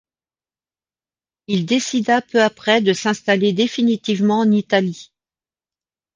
[1.45, 5.11] Il décida peu après de s'installer définitivement en Italie.